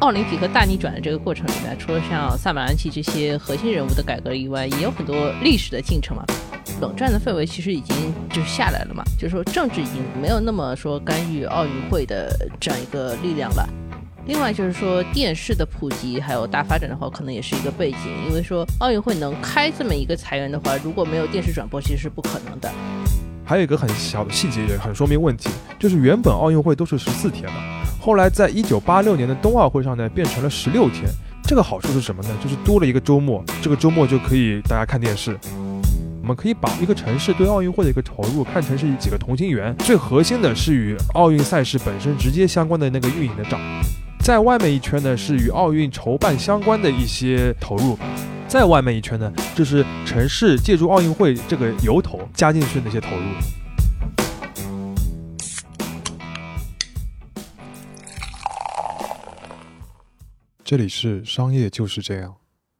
[0.00, 6.24] 奥林匹克大逆转的这个过程里面，除了像萨马兰奇这些核心人物的改革以外，也有很多历史的进程嘛。
[6.80, 7.94] 冷战的氛围其实已经
[8.30, 13.68] 就下来了嘛，就是说政治已经没有那么说干预奥运会的这样一个力量了。
[14.24, 22.72] 另外就是说电视的普及还有大发展的话，可能也是一个背景，因为说奥运会能开这么一个裁员的话，如果没有电视转播，其实是不可能的。
[23.44, 27.52] 还有一个很小的细节也很说明问题，就是原本奥运会都是十四天的，
[28.00, 31.04] 后来在一九八六年的冬奥会上呢变成了十六天。
[31.42, 32.28] 这个好处是什么呢？
[32.42, 35.36] 就是多了一个周末，这个周末就可以大家看电视。
[36.22, 43.60] 我们可以把一个城市对奥运会的一个投入看成是几个同心圆，最核心的是与奥运赛事本身直接相关的那个运营的账，
[44.24, 47.98] 在外面一圈呢是与奥运筹办相关的一些投入。
[48.46, 53.59] 在外面一圈呢，就是城市借助奥运会这个由头加进去的那些投入。
[60.70, 62.36] 这里是商业就是这样。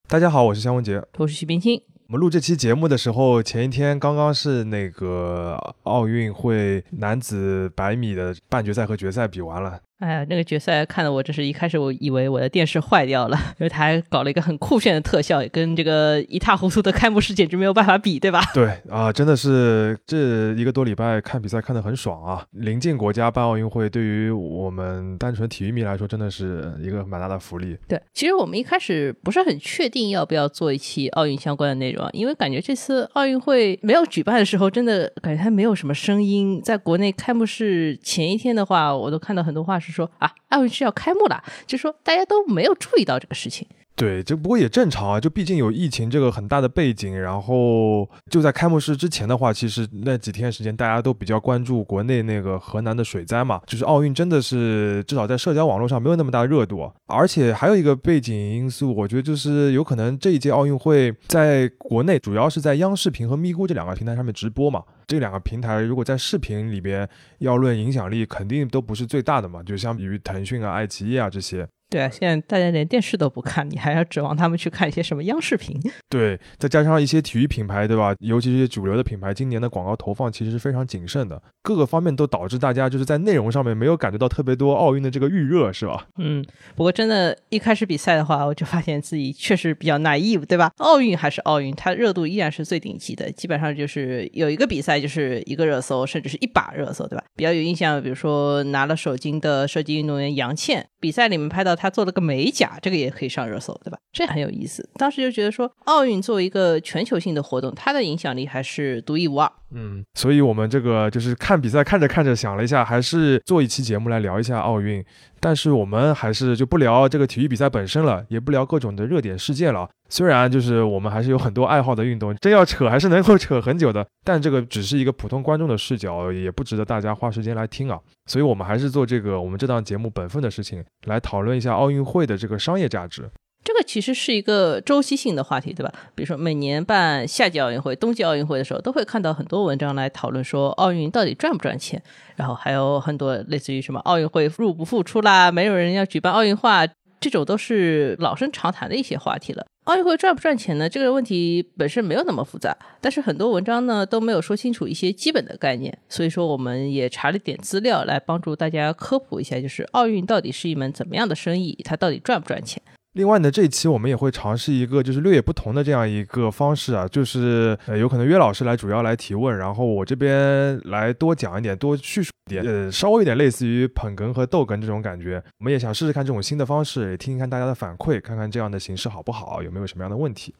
[0.07, 1.83] 大家好，我是肖文杰，我是徐冰清。
[2.07, 9.81] 我们录这期节目的时候，前一天刚刚是那个奥运会男子百米的半决赛和决赛比完了。
[10.01, 18.41] 哎呀，那个决赛看的我真是一开始我以为我的电视坏掉了，因为他还搞了一个很酷炫的特效，跟这个一塌糊涂的开幕式简直没有办法比，对吧？
[18.55, 22.43] 对啊，真的是这一个多礼拜看比赛看得很爽啊！
[22.53, 27.77] 临近国家办奥运会，对于我们单纯体育迷来说，真的是一个蛮大的福利。
[27.87, 36.59] 对，其实我们一开始不是很确定要不要做一期奥运相关的内容，因为感觉这次奥运会没有举办的时候，真的感觉它没有什么声音。
[36.65, 39.90] 在国内开幕式前一天的话，我都看到很多话是。
[39.91, 43.67] 说啊，奥运是要开幕了，就说大家都没有注意到这个事情。
[43.97, 67.07] 对，这不过也正常啊，就毕竟有疫情这个很大的背景，然后就在开幕式之前的话，其实那几天时间大家都比较关注国内那个河南的水灾嘛，就是奥运真的是至少在社交网络上没有那么大热度，而且还有一个背景因素，我觉得就是有可能这一届奥运会在国内主要是在央视频和咪咕这两个平台上面直播嘛，这两个平台如果在视频里边
[67.41, 71.69] 要论影响力，肯定都不是最大的嘛，就相比于腾讯啊、爱奇艺啊这些。
[71.91, 75.77] 对啊，现在大家连电视都不看，你还要指望他们去看一些什么央视频？
[76.09, 78.15] 对，再加上一些体育品牌，对吧？
[78.21, 86.07] 尤其是主流的品牌，今年的广告投放其实是非常谨慎的，各个方面都导致大家就是在内容上面没有感觉到特别多奥运的这个预热，是吧？
[86.19, 86.45] 嗯，
[86.77, 90.71] 不过真的，一开始比赛的话，我就发现自己确实比较 naive，对吧？
[90.77, 97.25] 奥运还是奥运，它热度依然是最顶级的，基本上就是有一个比赛就是一个热搜，甚至是一把热搜，对吧？
[97.35, 100.87] 比较有印象，比如说拿了首金的射击运动员杨倩。
[101.01, 103.99] 比赛里面拍到他做了个美甲，这个也可以上热搜，对吧？
[104.13, 104.87] 这很有意思。
[104.95, 109.51] 当时就觉得说，奥运作为一个全球性的活动，它的影响力还是独一无二。
[109.73, 115.05] 嗯，所以我们这个就是看比赛看着看着，想了一下，还是做一期节目来聊一下奥运。
[115.39, 119.89] 但是我们还是就不聊这个体育比赛本身了，也不聊各种的热点事件了。
[120.09, 124.07] 虽然就是我们还是有很多爱好的运动，真要扯还是能够扯很久的。
[124.25, 127.99] 但这个只是一个普通观众的视角，也不值得大家花时间来听啊。
[128.27, 133.31] 所以我们还是做这个我们这档节目本分的事情，来讨论一下奥运会的这个商业价值。
[133.63, 135.93] 这个其实是一个周期性的话题，对吧？
[136.15, 142.03] 比如说每年办夏季奥运会、冬季奥运会的时候，都会看到很多文章来讨论说奥运到底赚不赚钱，
[142.37, 146.87] 然后还有很多类似于什么奥运会入不敷出啦，没有人要举办奥运化，
[147.21, 149.67] 这种都是老生常谈的一些话题了。
[149.85, 150.89] 奥运会赚不赚钱呢？
[150.89, 162.81] 这个问题本身没有那么复杂，但是很多文章呢都没有说清楚一些基本的概念，所以说我们也查了点资料来帮助大家科普一下，就是奥运到底是一门怎么样的生意，它到底赚不赚钱。
[163.15, 175.43] 另外呢，这一期我们也会尝试一个就是略有不同的这样一个方式啊，就是呃有可能约老师来主要来提问，然后我这边来多讲一点，多叙述一点，呃稍微有点类似于捧哏和逗哏这种感觉。
[175.59, 180.55] 我们也想试试看这种新的方式，也听听看大家的反馈，看看这样的形式好不好，有没有什么样的问题。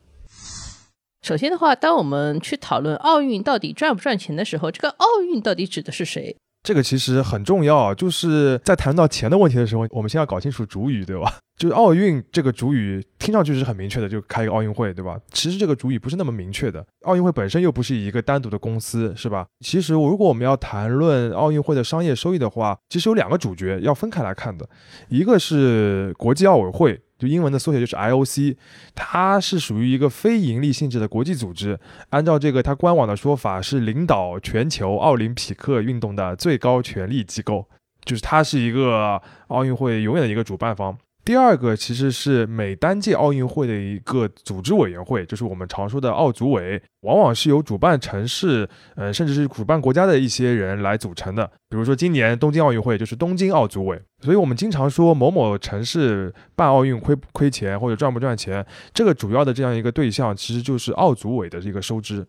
[1.23, 6.37] 首先的话，当我们去讨论奥运到底赚不赚钱的时候，这个奥运到底指的是谁？
[6.63, 11.39] 这个其实很重要，就是在谈到钱的问题的时候，我们先要搞清楚主语，对吧？
[11.57, 15.19] 就是奥运这个主语听上去是很明确的，就开一个奥运会，对吧？
[15.31, 19.47] 其实这个主语不是那么明确的，奥运会本身又不是一个单独的公司，是吧？
[19.61, 24.69] 其实如果我们要谈论奥运会的商业收益的话，其实有两个主角要分开来看的，
[25.09, 28.57] 一个是国际奥委会，就英文的缩写就是 IOC，
[28.95, 31.79] 它是属于一个非盈利性质的国际组织，
[32.09, 37.69] 按照这个它官网的说法是领导全球奥林匹克运动的最高权力机构，
[38.07, 40.97] 就是它是一个奥运会永远的一个主办方。
[41.23, 51.47] 第二个其实是每单届奥运会的一个组织委员会，就是我们常说的奥组委，往往是由主办城市，呃，甚至是主办国家的一些人来组成的。
[51.69, 58.65] 比如说今年东京奥运会就是东京奥组委，所以我们经常说某某城市办奥运亏不亏钱或者赚不赚钱，
[58.95, 62.27] 这个主要的这样一个对象其实就是奥组委的这个收支。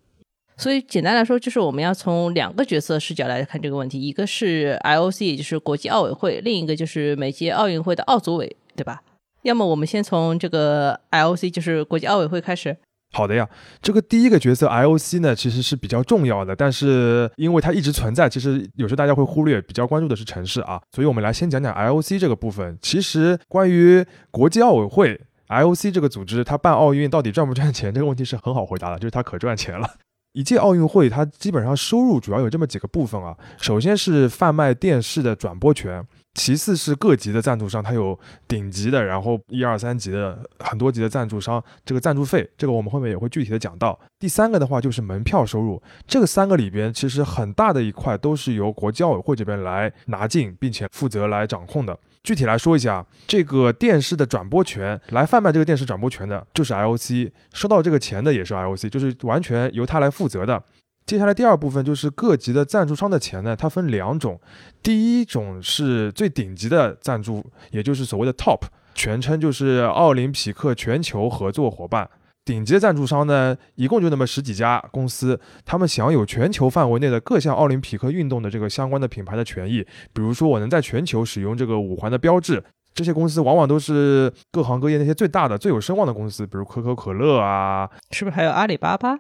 [0.58, 8.56] 所以简单来说，就是我们要从两个角色视角来看这个问题，一个是 IOC，也就是国际奥委会，另一个就是每届奥运会的奥组委。
[8.76, 9.02] 对吧？
[9.44, 12.78] 要么我们先从这个 IOC，就是国际奥委会开始。
[13.14, 13.50] 好的呀，
[13.82, 20.82] 这个第一个角色 IOC 呢，其实是比较重要的，但是因为它一直存在，其实有时候大家会忽略，比较关注的是城市啊。
[20.94, 22.78] 所以我们来先讲讲 IOC 这个部分。
[22.82, 25.20] 其实关于国际奥委会
[25.50, 29.90] IOC 这个组织，它办奥运到底赚不赚钱这个问题是很好回答的，就是它可赚钱了。
[30.32, 36.08] 一届奥运会它基本上收入主要有这么几个部分啊，首先是贩卖电视的转播权。
[36.34, 38.18] 其次是各级的赞助商，它有
[38.48, 44.00] 顶级的，然后一二三级的很多级的赞助商，这个赞助费，这个我们后面也会具体的讲到。
[44.18, 51.98] 第三个的话就是门票收入，这个三个里边其实很大的一块都是由国际奥委会这边来拿进，并且负责来掌控的。
[52.24, 60.64] 具体来说一下，这个电视的转播权来贩卖这个电视转播权的，就是 IOC，收到这个钱的也是 IOC，就是完全由他来负责的。
[61.06, 64.40] 接下来第二部分就是各级的赞助商的钱呢，它分两种，
[64.82, 68.62] 第一种是最顶级的赞助，也就是所谓的 top，
[68.94, 72.10] 全称就是奥林匹克全球合作伙伴。
[72.44, 79.86] 顶级的赞助商呢，一共就那么十几家公司，他们享有全球范围内的各项奥林匹克运动的这个相关的品牌的权益。
[80.12, 82.64] 比如说，我能在全球使用这个五环的标志，
[82.96, 89.20] 这些公司往往都是各行各业那些最大的、最有声望的公司，比如可口可乐啊，是不是还有阿里巴巴？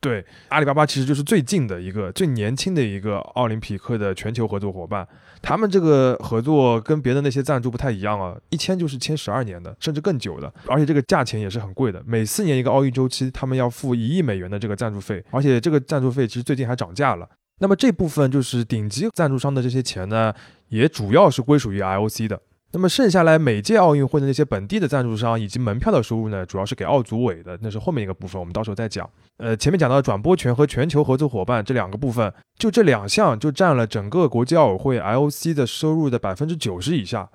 [0.00, 5.06] 对，阿里巴巴其实就是最近的一个、最年轻的一个奥林匹克的全球合作伙伴。
[5.42, 12.00] 他们这个合作跟别的那些赞助不太一样啊，一签就是签十二年的，甚至更久的，而且这个价钱也是很贵的。
[12.06, 17.28] 每四年一个奥运周期，他们要付一亿美元的这个赞助费，而且这个赞助费其实最近还涨价了。
[17.60, 20.32] 那么这部分就是顶级赞助商的这些钱呢，
[20.68, 22.40] 也主要是归属于 IOC 的。
[22.72, 29.08] 那么剩下来每届奥运会的那些本地的赞助商以及门票的收入呢，主要是给奥组委的，那是后面一个部分，我们到时候再讲。
[29.38, 37.30] 呃，前面讲到转播权和全球合作伙伴这两个部分，就这两项就占了整个国际奥委会 IOC 的收入的百分之九十以下，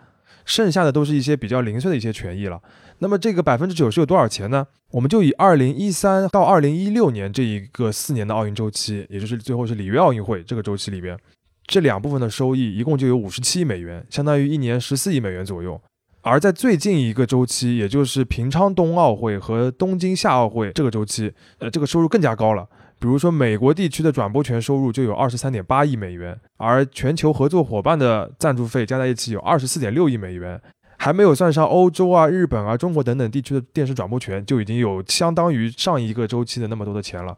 [0.45, 2.62] 剩下的都是一些比较零碎的一些权益了。
[3.00, 4.68] 那么这个百分之九十有多少钱呢？
[4.91, 11.18] 我们就以二零一三到二零一六年这一个四年的奥运周期，也就是最后是里约奥运会这个周期里边。
[11.65, 15.80] 这两部分的收益一共就有五十七亿美元，相当于一年十四亿美元左右。
[16.21, 22.65] 而在最近一个周期，也就是平昌冬奥会和东京夏奥会这个周期，呃，这个收入更加高了。
[22.98, 30.62] 比如说，美国地区的转播权收入就有二十三点八亿美元，而全球合作伙伴的赞助费加在一起有二十四点六亿美元，
[30.98, 37.38] 还没有算上欧洲啊、日本啊、中国等等地区的电视转播权，就已经有相当于上一个周期的那么多的钱了。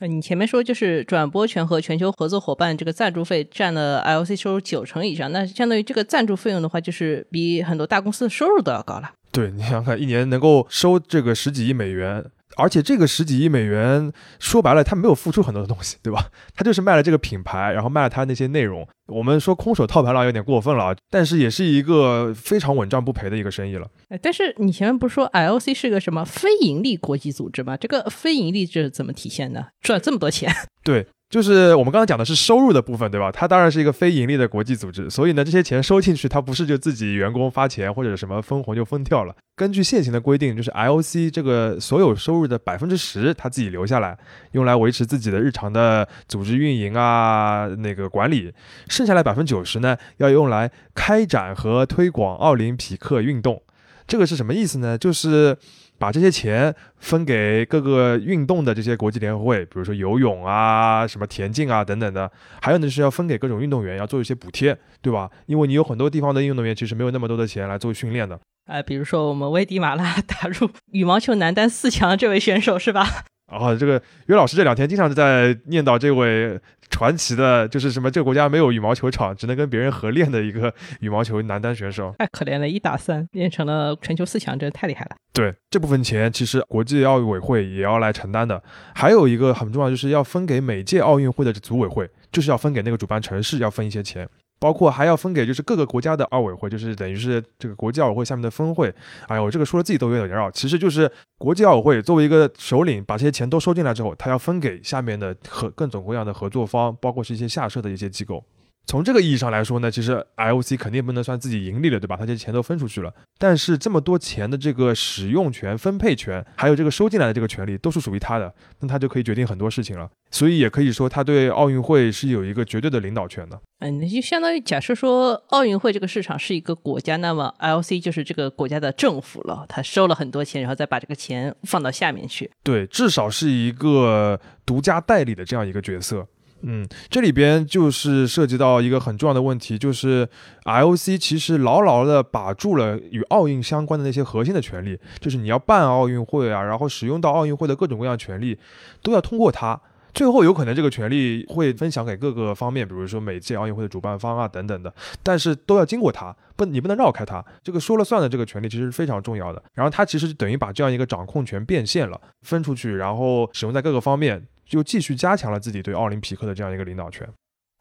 [0.00, 9.12] 呃，你前面说就是转播权和全球合作伙伴这个赞助费占了 IOC 收入九成以上，那相当于这个赞助费用的话，就是比很多大公司的收入都要高了。
[9.30, 12.24] 对你想想看，一年能够收这个十几亿美元。
[12.56, 16.28] 而且这个十几亿美元，说白了，他没有付出很多的东西，对吧？
[16.54, 18.86] 他就是卖了这个品牌，然后卖了他那些内容。
[19.06, 23.86] 我们说空手套白狼有点过分了，但是也是一个非常稳赚不赔的一个生意了。
[24.08, 27.76] 哎，但是你前面不是说 IOC 是个什么非盈利国际组织吗？
[27.76, 29.68] 这个非盈利是怎么体现的？
[29.82, 30.50] 赚这么多钱？
[30.82, 31.06] 对。
[31.30, 33.32] 就是我们刚才讲的是收入的部分，对吧？
[33.32, 39.34] 它当然是一个非盈利的国际组织，所以呢，这些钱收进去，它不是就自己员工发钱或者什么分红就分掉了。
[39.56, 44.16] 根据现行的规定，就是 IOC 这个所有收入的百分之十，它自己留下来，
[44.52, 48.52] 用来维持自己的日常的组织运营啊，那个管理。
[48.88, 53.60] 剩下来百分之九十呢，要用来开展和推广奥林匹克运动。
[54.06, 54.96] 这个是什么意思呢？
[54.96, 55.56] 就是。
[55.98, 65.30] 把这些钱分给各个运动的这些国际联合会，比如说游泳啊、什么田径啊等等的，还有呢是要分给各种运动员，要做一些补贴，对吧？
[65.46, 68.38] 因为你有很多地方的运动员其实没有那么多的钱来做训练的。
[68.66, 73.06] 啊，比如说我们危地马拉 打入羽毛球男单四强的这位选手是吧？
[73.54, 76.58] 然后这个约老师这两天经常在念叨这位
[76.90, 85.16] 传奇的，就是什么这个国家没有羽毛球场，只能跟别人合练的一个羽毛球男单选手，太可怜了，一打三练成了全球四强，真的太厉害了。
[85.32, 88.60] 对这部分钱，其实国际奥委会也要来承担的。
[88.94, 94.28] 还有一个很重要，就是要分给每届奥运会的组委会，就是要分给那个主办城市要分一些钱。
[94.64, 98.88] 包括还要分给就是各个国家的奥委会，就是等于是这个国际奥委会下面的分会。
[99.28, 100.50] 哎呀，我这个说了自己都有点绕。
[100.50, 108.42] 其实就是国际奥委会作为一个首领，把这些钱都收进来之后，他要分给下面的和各种各样的合作方，包括是一些下设的一些机构。
[108.86, 112.16] 从这个意义上来说呢，其实 IOC 肯定不能算自己盈利了，对吧？
[112.16, 120.08] 他这钱都分出去了，但是这么多钱的这个使用权、分配权，还有这个收进来的这个权利，都是属于他的，那他就可以决定很多事情了。
[120.30, 123.58] 所以也可以说，他对奥运会是有一个绝对的领导权的。
[123.80, 132.50] 嗯，那就相当于假设说，奥运会这个市场是一个国家，那么 IOC 就是这个国家的政府了，他收了很多钱，然后再把这个钱放到下面去。
[132.62, 136.26] 对，至少是一个独家代理的这样一个角色。
[136.66, 140.26] 嗯，这里边就是涉及到一个很重要的问题，就是
[140.64, 148.58] IOC 其实牢牢的把住了与奥运相关的那些核心的权利，就是你要办奥运会啊，然后使用到奥运会的各种各样权利，
[149.02, 149.78] 都要通过它。
[150.14, 154.94] 最后有可能这个权利会分享给各个方面，比如说每届奥运会的主办方啊等等的，
[155.24, 157.44] 但是都要经过它，不，你不能绕开它。
[157.64, 159.60] 这个说了算的这个权利其实是非常重要的。
[159.74, 164.46] 然后它其实等于把这样一个掌控权变现了，分出去，然后使用在各个方面。
[164.66, 167.28] 就继续加强了自己对奥林匹克的这样一个领导权。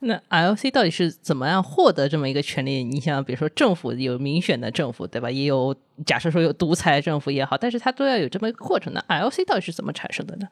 [0.05, 2.83] 那 IOC 到底是怎么样获得这么一个权利？
[2.83, 5.31] 你想，比如说政府有民选的政府，对吧？
[5.31, 5.73] 也有
[6.05, 8.91] 假设说有独裁政府也好，但是它都要有这么一个过程。
[8.93, 10.49] 那 IOC 到底是怎么产生的呢？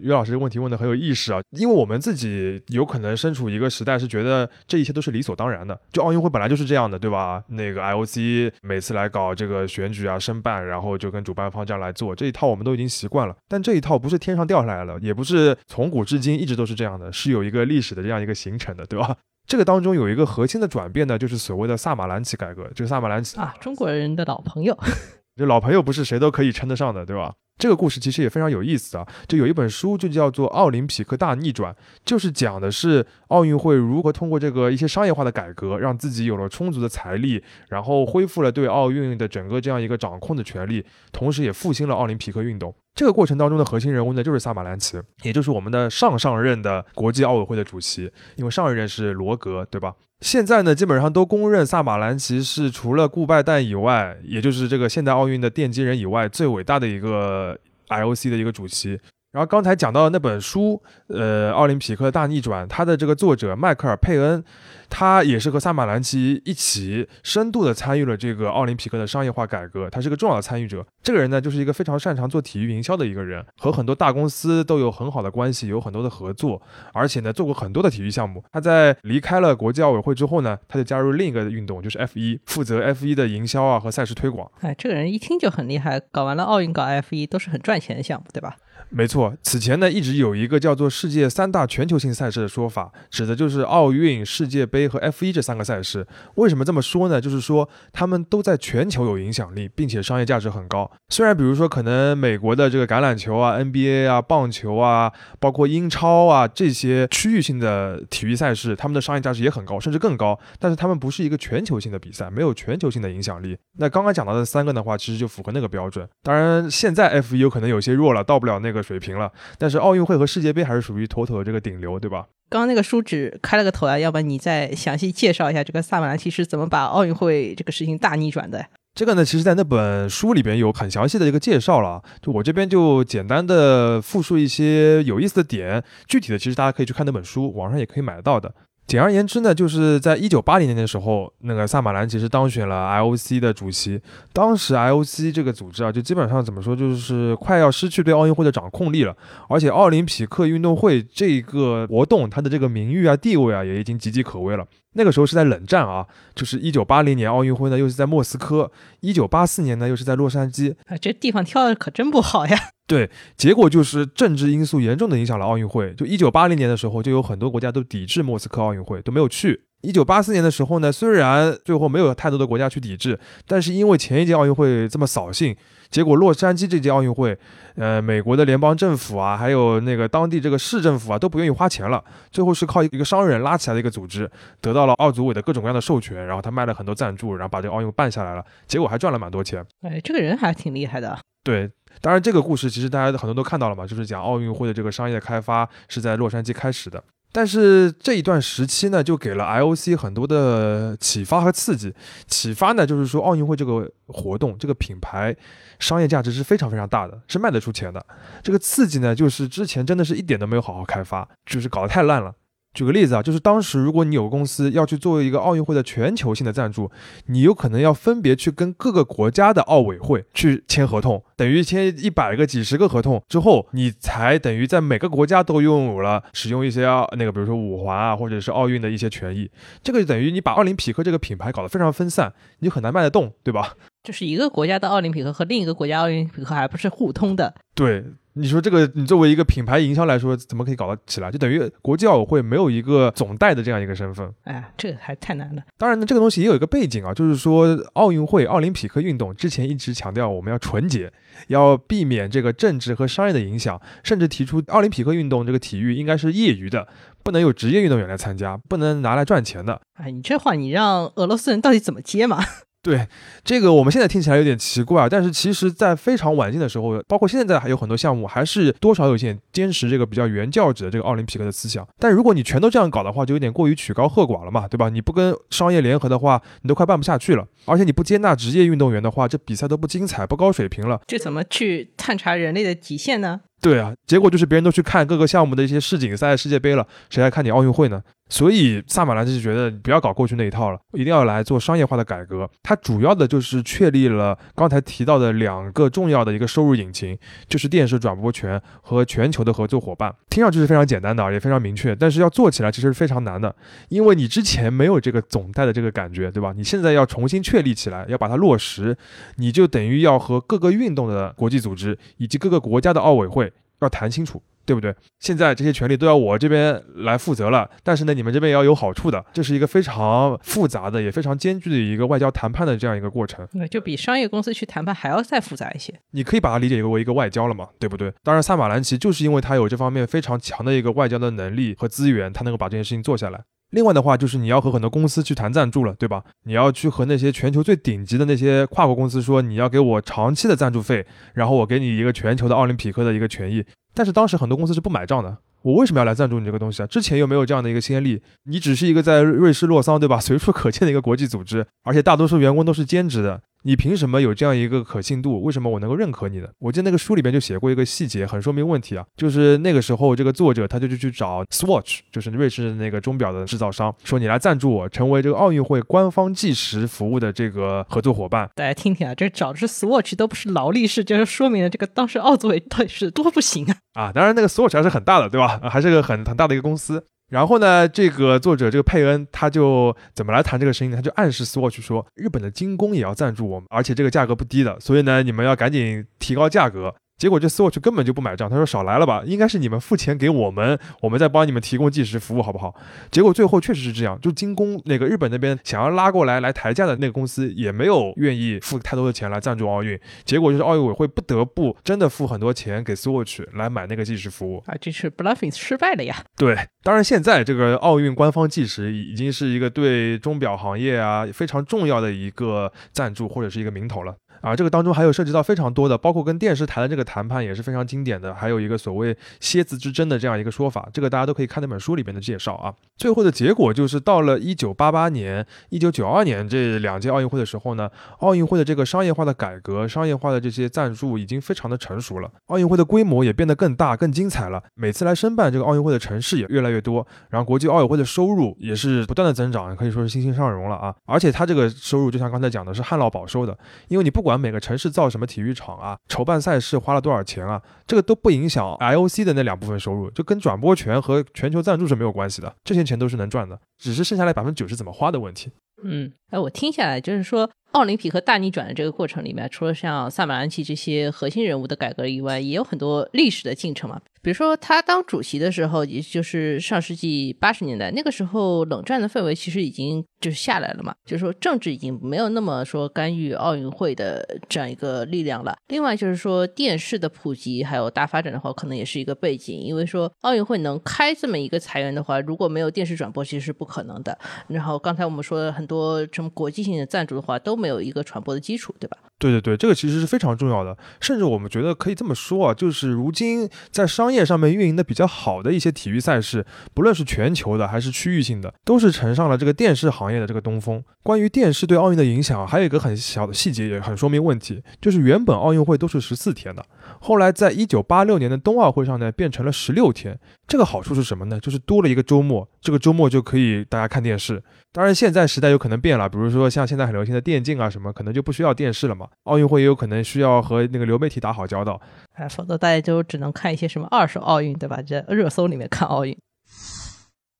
[0.00, 5.78] 于老师这个问题问的很有意思啊，因为我们自己有可能身处一个时代，是觉得这一切都是理所当然的。
[5.92, 7.42] 就奥运会本来就是这样的，对吧？
[7.48, 13.34] 那个 IOC 每次来搞这个选举啊、申办，然后就跟主办方这样来做，这一套我们都已经习惯了。
[13.48, 19.16] 但这一套不是天上掉下来了，也不是从古至今一直都是这样的，是有一个历史的这样一个形成的，对吧？
[19.48, 22.68] 这个当中有一个核心的转变呢，就是所谓的萨马兰奇改革。
[22.74, 24.76] 这个萨马兰奇啊，中国人的老朋友，
[25.36, 27.34] 这老朋友不是谁都可以称得上的，对吧？
[27.58, 31.72] 这个故事其实也非常有意思啊，就有一本书就叫做《奥林匹克大逆转》，
[32.04, 42.74] 就是讲的是奥运会如何通过这个一些商业化的改革，让自己有了充足的财力，然后恢复了对奥运的整个这样一个掌控的权利，同时也复兴了奥林匹克运动。
[42.94, 49.94] 这个过程当中的核心人物呢，就是萨马兰奇，也就是我们的上上任的国际奥委会的主席，因为上一任是罗格，对吧？
[50.20, 57.58] 现在呢，基本上都公认萨马兰奇是除了顾拜旦以外，也就是这个现代奥运的奠基人以外，最伟大的一个
[57.88, 58.98] IOC 的一个主席。
[59.32, 64.42] 然后刚才讲到的那本书，呃，《奥林匹克大逆转》，它的这个作者迈克尔·佩恩。
[64.88, 70.86] 他也是和萨马兰奇一起深度的参与了这个奥林匹克的商业化改革，他是个重要的参与者。
[71.02, 76.60] 这个人呢，就是一个非常擅长做体育营销的一个人，和很多大公司都有很好的关系，有很多的合作，
[76.92, 78.42] 而且呢，做过很多的体育项目。
[78.52, 84.50] 他在离开了国际奥委会之后呢，他就加入另一个运动，就是 F 一，负责 F 一的营销啊和赛事推广。
[84.60, 88.56] 哎，这个人一听就很厉害，搞完了奥运，搞 F 一都是很赚钱的项目，对吧？
[88.88, 96.06] 没错，此前呢一直有一个叫做世界三大全球性赛事的说法，指的就是奥运、世界杯和 F1 这三个赛事。
[96.36, 97.20] 为什么这么说呢？
[97.20, 100.90] 就是说他们都在全球有影响力，并且商业价值很高。
[101.08, 110.38] 虽然比如说可能美国的这个橄榄球啊、NBA 啊、棒球啊，包括英超啊这些区域性的体育赛事，他们的商业价值也很高，甚至更高。
[110.60, 113.58] 但是他们不是一个全球性的比赛，没有全球性的影响力。
[113.78, 116.08] 那刚刚讲到的三个的话，其实就符合那个标准。
[116.22, 118.86] 当然，现在 F1 有可能有些弱了，到不了个。
[118.86, 122.26] 水平了，但是奥运会和世界杯还是属于妥妥的这个顶流，对吧？
[122.48, 128.64] 刚刚那个书只开了个头啊，要不然你再详细介绍一下这个萨马兰奇是怎么把奥运会这个事情大逆转的？
[128.94, 138.54] 这个呢，其实在那本书里边有很详细的一个介绍了，就我这边就简单的复述一些有意思的点，具体的其实大家可以去看那本书，网上也可以买得到的。
[138.86, 144.00] 简而言之呢，就是在一九八零年的时候，那个萨马兰其实当选了 IOC 的主席。
[144.32, 149.16] 当时 IOC 这个组织啊，就基本上怎么说，就是快要失去对奥运会的掌控力了。
[149.48, 154.64] 而且奥林匹克运动会这个活动，它的这个名誉啊、地位啊，也已经岌岌可危了。
[154.96, 160.74] 那个时候是在冷战啊，就是一九八零年奥运会呢，又是在莫斯科；一九八四年呢，又是在洛杉矶。
[160.86, 162.58] 啊，这地方挑的可真不好呀。
[162.88, 165.92] 对，结果就是政治因素严重的影响了奥运会。
[165.94, 169.62] 就一九八零年的时候，就有很多国家都抵制莫斯科奥运会，都没有去。
[169.82, 175.54] 一九八四年的时候呢，虽然最后没有太多的国家去抵制，但是因为前一届奥运会这么扫兴，
[175.90, 177.38] 结果洛杉矶这届奥运会，
[177.76, 182.02] 呃，美国的联邦政府啊，还有那个当地这个市政府啊，都不愿意花钱了。
[182.32, 184.28] 最后是靠一个商人拉起来的一个组织，
[184.60, 189.64] 得到了奥组委的各种各样的授权，然后他卖了很多赞助，然后把这个奥运办下来了，结果还赚了蛮多钱。
[189.82, 191.18] 哎，这个人还挺厉害的。
[191.44, 191.70] 对。
[192.02, 197.02] 当然，这个故事其实大家很多都看到了嘛，就是讲奥运会的这个商业开发是在洛杉矶开始的。
[197.36, 201.92] 但是这一段时期呢，就给了 IOC 很多的启发和刺激。
[202.26, 205.36] 启发呢，就是说奥运会这个活动、这个品牌
[205.78, 208.02] 商业价值是非常非常大的，是卖得出钱的。
[208.42, 212.32] 这个刺激呢，就是之前真的是一点都没有好好开发，就是搞得太烂了。
[212.76, 216.90] 举个例子啊，就是当时如果你有个公司要去做一个奥运会的全球性的赞助，
[217.28, 226.82] 你有可能要分别去跟各个国家的奥委会去签合同，等于签一百个、几十个合同之后，你才等于在每个国家都拥有了使用一些
[227.16, 229.50] 那个，比如说五环啊，或者是奥运的一些权益。
[229.82, 233.72] 这个就等于你把奥林匹克这个品牌搞得非常分散，你就很难卖得动，对吧？
[234.02, 237.54] 就是一个国家的奥林匹克和另一个国家奥林匹克还不是互通的。
[237.74, 238.04] 对。
[238.38, 241.30] 你说这个，你作为一个品牌营销来说，怎么可以搞得起来？
[241.30, 244.30] 就等于国际奥委会没有一个总代的这样一个身份。
[244.44, 245.62] 哎，这个还太难了。
[245.78, 251.10] 当然呢，这个东西也有一个背景啊，就是说奥运会、奥林匹克运动之前一直强调我们要纯洁，
[251.48, 256.86] 要避免这个政治和商业的影响，甚至提出奥林匹克运动这个体育应该是业余的，
[257.22, 259.80] 不能有职业运动员来参加，不能拿来赚钱的。
[259.94, 262.44] 哎，你这话你让俄罗斯人到底怎么接嘛？
[262.86, 263.04] 对
[263.42, 271.84] 这个，我们现在听起来有点奇怪，但是其实，在非常晚近的时候，包括现在还有很多项目，还是多少有些坚持这个比较原教旨的这个奥林匹克的思想。
[271.98, 274.88] 但如果你全都这样搞的话，就有点过于曲高和寡了嘛，对吧？
[274.88, 277.44] 你不跟商业联合的话，你都快办不下去了。
[277.64, 281.00] 而且你不接纳职业运动员的话，这比赛都不精彩，不高水平了。
[281.08, 283.40] 这怎么去探查人类的极限呢？
[283.60, 288.02] 对啊，结果就是别人都去看各个项目的一些世锦赛、世界杯了，谁还看你奥运会呢？
[288.28, 292.48] 所以萨马兰就觉得不要搞过去那一套了，一定要来做商业化的改革。
[292.60, 297.16] 它主要的就是确立了刚才提到的两个重要的一个收入引擎，
[297.48, 300.12] 就是电视转播权和全球的合作伙伴。
[300.28, 303.54] 听上去是非常简单的，也非常明确，但是要做起来其实是非常难的，
[303.90, 306.52] 因为你之前没有这个总代的这个感觉，对吧？
[306.56, 308.96] 你现在要重新确立起来，要把它落实，
[309.36, 313.52] 你就等于要和各个运动的国际组织以及各个国家的奥委会。
[313.80, 314.94] 要谈清楚，对不对？
[315.20, 323.46] 现在这些权利都要我这边来负责了，但是呢，你们这边也要有好处的，这是一个非常复杂的，也非常艰巨的一个外交谈判的这样一个过程。
[323.52, 325.94] 那就比商业公司去谈判还要再复杂一些。
[326.12, 328.12] 你可以把它理解为一个外交了嘛，对不对？
[328.22, 333.44] 当然，萨马兰奇就是因为他有这方面非常强的一个外交的能力和资源，他能够把这件事情做下来。
[333.76, 336.24] 另外的话，就是你要和很多公司去谈赞助了，对吧？
[336.44, 341.04] 你要去和那些全球最顶级的那些跨国公司说，你要给我长期的赞助费，
[341.34, 343.62] 然后我给你一个全球的奥林匹克的一个权益。
[343.92, 345.36] 但是当时很多公司是不买账的。
[345.66, 346.86] 我为什么要来赞助你这个东西啊？
[346.86, 350.20] 之前又没有这样的一个先例，你只是一个在瑞士洛桑，对吧？
[350.22, 353.42] 随处可见的一个国际组织，而且大多数员工都是兼职的。
[353.64, 355.42] 你凭什么有这样一个可信度？
[355.42, 356.46] 为什么我能够认可你呢？
[356.60, 359.04] 我记得那个书里边就写过一个细节，很说明问题啊。
[359.16, 368.48] 就是那个时候，这个作者他就去找 Swatch，就是瑞士的那个钟表的制造商，说你来赞助我，成为这个奥运会官方计时服务的这个合作伙伴。
[368.54, 373.76] 大家听听啊，这找的是 Swatch，都不是劳力士，就是说明了这个当时奥组委到底是多不行啊！
[373.94, 375.55] 啊，当然那个 Swatch 还是很大的，对吧？
[375.62, 377.04] 啊还是个很很大的一个公司。
[377.28, 380.96] 然后呢，这个作者这个佩恩他就怎么来谈这个生意呢？
[380.96, 386.94] 他就暗示 Swatch 说，日本的精工也要赞助我们，而且这个价格不低的，所以呢，你们要赶紧提高价格。
[387.18, 392.74] 结果这 Swatch 根本就不买账，他说少来了吧，应该是你们付钱给我们，我们再帮你们提供计时服务，好不好？
[393.10, 399.98] 结果最后确实是这样，就精工那个日本那边想要拉过来来抬价的那个公司，也没有愿意付太多的钱来赞助奥运。
[400.24, 406.22] 结果就是奥运委会不得不真的付很多钱给 Swatch 来买那个计时服务啊，这是 bluffing 失败了呀。
[406.36, 414.14] 对，当然现在这个奥运官方计时已经是一个对钟表行业啊非常重要的一个赞助或者是一个名头了。
[414.46, 422.72] 啊，这个当中还有涉及到非常多的，包括跟电视台的这个谈判也是非常经典的，还有一个所谓蝎子之争的这样一个说法，这个大家都可以看那本书里面的介绍啊。
[422.96, 434.62] 最后的结果就是到了一九八八年、一九九二年这两届奥运会的时候呢，奥运会的这个商业化的改革、商业化的这些赞助已经非常的成熟了，奥运会的规模也变得更大、更精彩了。
[434.76, 440.94] 每次来申办这个奥运会的城市也越来越多，然后国际奥委会的收入也是不断的增长，可以说是欣欣向荣了啊。
[441.04, 455.50] 而且它这个收入就像刚才讲的是旱涝保收的，因为你不管每个城市造什么体育场啊，筹办赛事花了多少钱啊，这个都不影响 IOC 的那两部分收入，就跟转播权和全球赞助是没有关系的，这些钱都是能赚的，只是剩下来百分之九十怎么花的问题。
[455.84, 457.50] 嗯，哎，我听下来就是说。
[457.72, 464.00] 奥林匹克大逆转的这个过程里面，除了像萨马兰奇这些核心人物的改革以外，也有很多历史的进程嘛。
[464.22, 475.54] 比如说他当主席的时候，也就是上世纪八十年代，那个时候冷战的氛围其实已经就是下来了嘛，就是说政治已经没有那么说干预奥运会的这样一个力量了。
[475.68, 484.16] 另外就是说电视的普及还有大发展的话，可能也是一个背景，因为说奥运会能开这么一个裁员的话，如果没有电视转播，其实是不可能的。
[484.48, 488.96] 然后刚才我们说的很多什么国际性的赞助的话，都没有一个传播的基础，对吧？
[489.18, 500.82] 对对对，这个其实是非常重要的，甚至我们觉得可以这么说啊，就是如今在商业上面运营的比较好的一些体育赛事，不论是全球的还是区域性的，都是乘上了这个电视行业的这个东风。
[501.02, 506.64] 关于电视对奥运的影响，还有一个很小的细节也很说明问题，就是原本奥运会都是十四天的，
[507.00, 511.38] 后来在一九八六年的冬奥会上呢变成了十六天，这个好处是什么呢？
[511.40, 514.42] 就是多了一个周末，这个周末就可以大家看电视。
[514.72, 519.08] 当然，现在时代有可能变了，比如说像现在很流行的电竞啊什么，可能就不需要电视了嘛。
[519.24, 521.80] 奥运会也有可能需要和那个流媒体打好交道，
[522.14, 524.82] 哎，否则大家就只能看一些什么二手奥运，对吧？
[524.82, 526.16] 在热搜里面看奥运。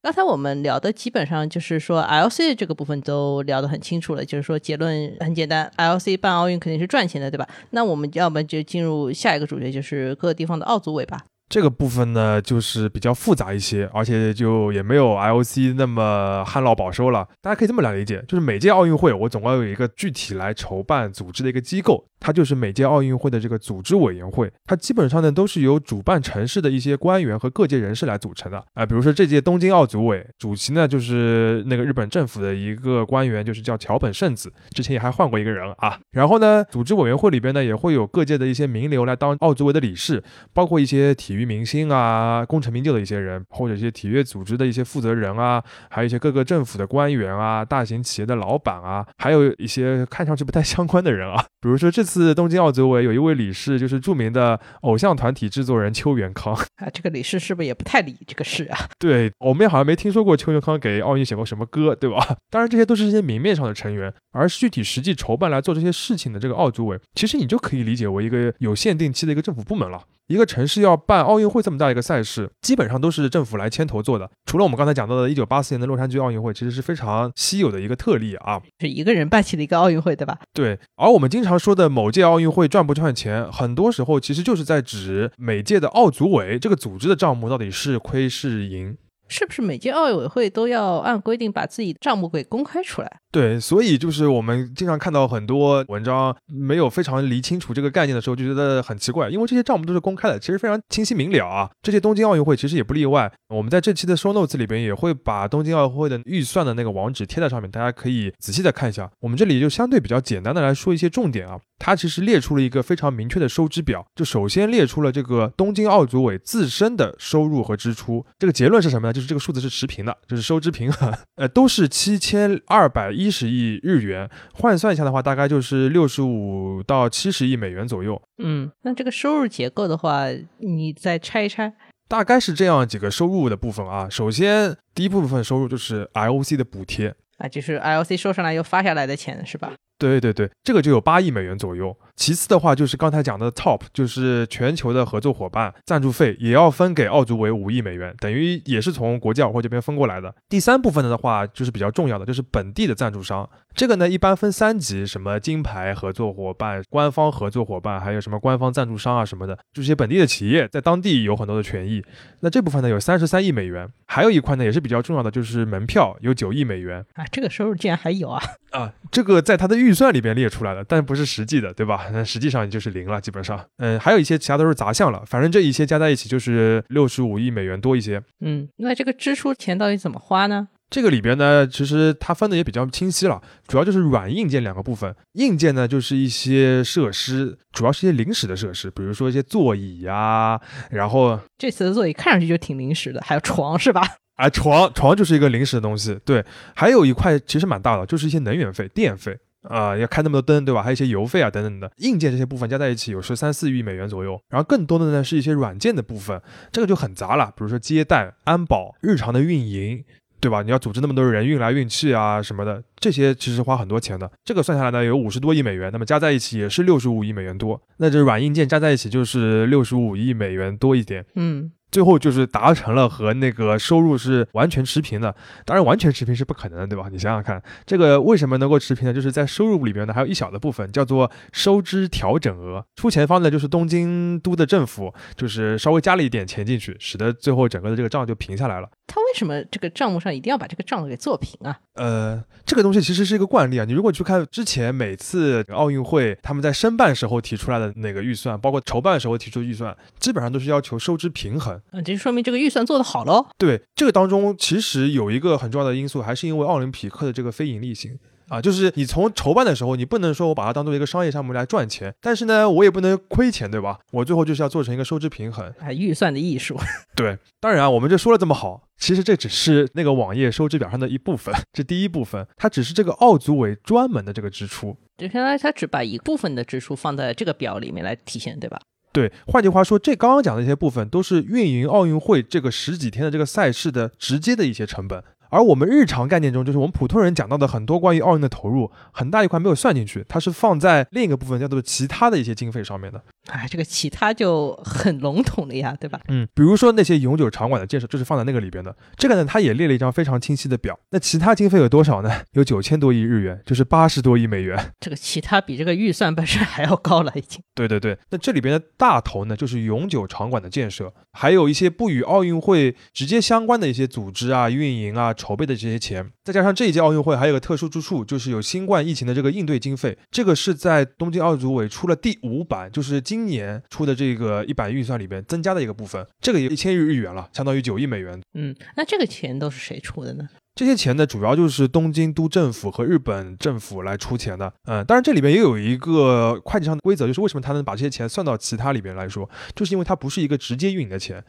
[0.07, 7.49] 刚才我们聊的基本上就是说，L C 这个部分都聊得很清楚了，就是说结论很简单，L C 办奥运肯定是赚钱的，对吧？
[7.71, 11.25] 那我们要么就进入下一个主角，就是各个地方的奥组委吧。
[11.49, 17.27] 这个部分呢，就是比较复杂一些，而且就也没有 IOC 那么旱涝保收了。
[17.41, 22.07] 大家可以这么来理解，就是每届奥运会，我总共有一个具体来筹办组织的一个机构。
[22.19, 28.87] 它就是每届奥运会的这个组织委员会，它基本上呢都是由主办城市的一些官员和各界人士来组成的啊。
[28.87, 36.01] 比如说这届东京奥组委主席呢就是那个日本政府的一个官员，就是叫桥本圣子，之前也还换过一个人啊。
[36.11, 52.07] 然后呢，组织委员会里边呢也会有各界的一些名流来当奥组委的理事，包括一些体育明星啊、功成名就的一些人，或者一些体育组织的一些负责人啊，还有一些各个政府的官员啊、大型企业的老板啊，还有一些看上去不太相关的人啊， 比如说这。
[52.07, 56.89] 次东京奥组委有一位理事，就是著名的偶像团体制作人邱元康 啊。
[56.93, 58.79] 这个理事是不是也不太理这个事啊？
[59.01, 62.37] 对我们也好像没听说过邱元康给奥运写过什么歌，对吧？
[62.49, 70.01] 当然这些都是一些明面上的成员，而具体实际筹办来做这些事情的这个奥组委，其实你就可以理解为一个有限定期的一个政府部门了。
[70.29, 74.29] 一个城市要办奥运会这么大一个赛事，基本上都是政府来牵头做的。
[74.45, 80.39] 除了我们刚才讲到的1984年的洛杉矶奥运会，其实是非常稀有的一个特例啊，是一个人办起了一个奥运会，对吧？
[80.53, 80.79] 对。
[80.97, 88.97] 而我们经常说的某届奥运会赚不赚钱，很多时候其实就是在指每届的奥组委这个组织的账目到底是亏是赢。
[89.29, 93.21] 是不是每届奥委会都要按规定把自己账目给公开出来？
[93.37, 101.71] 对，所以就是我们经常看到很多文章没有非常理清楚这个概念的时候，就觉得很奇怪，因为这些账目都是公开的，其实非常清晰明了啊。
[101.83, 103.31] 这些东京奥运会其实也不例外。
[103.51, 109.11] 我们在这期的 show notes 里边也会把东京奥运会的预算的那个网址贴在上面，大家可以仔细的看一下。
[109.21, 111.61] 我们这里就相对比较简单的来说一些重点啊。
[111.79, 118.25] 它其实列出了一个非常明确的收支表，就首先列出了这个东京奥组委自身的收入和支出。
[118.39, 119.13] 这个结论是什么呢？
[119.13, 128.21] 就是这个数字是持平的，就是收支平衡，呃，都是七千二百一十亿日元，换算一下的话，大概就是六十五到七十亿美元左右。
[128.39, 130.27] 嗯，那这个收入结构的话，
[130.59, 131.73] 你再拆一拆，
[132.09, 134.09] 大概是这样几个收入的部分啊。
[134.09, 139.75] 首先，第一部分收入就是 IOC 的补贴啊，就是 IOC 收上来又发下来的钱，是吧？
[139.99, 141.97] 对对对，这个就有八亿美元左右。
[142.17, 150.35] 其次的话，就是刚才讲的 Top，就是全球的合作伙伴赞助费也要分给奥组委五亿美元，等于也是从国际奥会这边分过来的。
[150.49, 153.49] 第三部分的话，就是比较重要的，就是本地的赞助商。
[153.75, 162.03] 这个呢，一般分三级，什么金牌合作伙伴、官方合作伙伴，还有什么官方赞助商啊什么的，就是些本地的企业在当地有很多的权益。
[162.41, 163.87] 那这部分呢，有三十三亿美元。
[164.09, 167.25] 还有一块呢，也是比较重要的，就是门票有九亿美元啊。
[167.31, 168.43] 这个收入竟然还有啊！
[168.71, 172.07] 啊，这个在他的预算里边列出来了，但不是实际的，对吧？
[172.13, 173.65] 那实际上就是零了，基本上。
[173.79, 178.23] 嗯，还有一些其他都是杂项了，反正这一些加在一起就是六十五亿美元多一些。
[178.41, 180.69] 嗯，那这个支出钱到底怎么花呢？
[180.89, 185.13] 这个里边呢，其实它分的也比较清晰了，主要就是软硬件两个部分。
[185.33, 194.07] 硬件呢，就是一些设施，主要是一些临时的设施，比如说一些座椅呀，然后这次的座椅看上去就挺临时的，还有床是吧？
[194.37, 196.45] 啊，床床就是一个临时的东西，对。
[196.77, 200.83] 还有一块其实蛮大的，就是一些能源费、电费啊，要开那么多灯，对吧？
[200.83, 201.91] 还有一些油费啊等等的。
[201.99, 206.41] 硬件这些部分加在一起有十三四亿美元左右，然后更多的呢是一些软件的部分，
[206.73, 210.05] 这个就很杂了，比如说接待、安保、日常的运营。
[210.39, 210.63] 对吧？
[210.63, 214.31] 你要组织那么多人运来运去啊什么的，这些其实花很多钱的。
[214.45, 217.81] 这个算下来呢，有五十多亿美元，那么加在一起也是六十五亿美元多。
[217.97, 221.25] 那这软硬件加在一起就是六十五亿美元多一点。
[221.37, 221.73] 嗯。
[221.91, 227.09] 最后就是达成了和那个收入是完全持平的，当然完全持平是不可能的，对吧？
[227.11, 229.15] 你想想看，这个为什么能够持平呢？
[229.15, 238.89] 就是在收入里边呢，还有一小的部分叫做收支调整额，出钱方呢就是东京都的政府，就是稍微加了一点钱进去，使得最后整个的这个账就平下来了。
[239.17, 241.81] 他为什么这个账目上一定要把这个账给做平啊？
[241.95, 243.87] 呃，这个东西其实是一个惯例啊。
[243.87, 251.81] 你如果去看之前每次奥运会他们在申办时候提出来的那个预算，包括筹办时候提出的预算，基本上都是要求收支平衡。
[251.93, 253.47] 嗯，这就说明这个预算做得好喽。
[253.57, 258.19] 对，这个当中其实有一个很重要的因素，还是因为奥林匹克的这个非盈利性。
[258.49, 263.99] 啊，就是你从筹办的时候，你不能说我把它当做一个商业项目来赚钱，但是呢，我也不能亏钱，对吧？
[264.13, 266.79] 我最后就是要做成一个收支平衡，啊，预算的艺术。
[267.17, 278.81] 对，当然啊，我们这说了这么好，其实这只是那个网页收支表上的一部分，这第一部分，它只是这个奥组委专门的这个支出，就相当于它只把一部分的支出放在这个表里面来体现，对吧？
[279.13, 285.25] 对，换句话说，这刚刚讲的一些部分都是运营奥运会这个十几天的这个赛事的直接的一些成本。
[285.57, 293.23] 而我们日常概念中，就是我们普通人讲到的很多关于奥运的投入，很大一块没有算进去，它是放在另一个部分叫做其他的一些经费上面的。
[293.47, 296.21] 哎，这个其他就很笼统了呀，对吧？
[296.29, 298.95] 嗯，比如说那些永久场馆的建设，就是放在那个里边的。
[299.17, 300.99] 这个呢，它也列了一张非常清晰的表。
[301.11, 302.31] 那其他经费有多少呢？
[302.53, 304.93] 有九千多亿日元，就是八十多亿美元。
[305.01, 307.63] 这个其他比这个预算本身还要高了，已经。
[307.75, 316.33] 对对对，那这里边的大头呢，就是永久场馆的建设，还有一些不与奥运会直接相关的一些组织啊、运营啊、筹备的这些钱。
[316.43, 328.41] 再加上这一届奥运会还有个特殊之处，就是有新冠疫情的这个应对经费，这个是在东京奥组委出了第五版，就是今年出的这个一版预算里边增加的一个部分，这个也一千亿日元了，相当于九亿美元。
[328.55, 330.49] 嗯，那这个钱都是谁出的呢？
[330.75, 334.71] 这些钱呢，主要就是东京都政府和日本政府来出钱的。
[334.85, 341.43] 嗯，当然这里边也有一个会计上的规则，就是为什么他能把这些钱算到其他里边来说，就是因为它不是一个直接运营的钱。